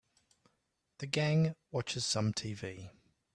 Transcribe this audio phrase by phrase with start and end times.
[0.97, 2.89] The gang watches some TV.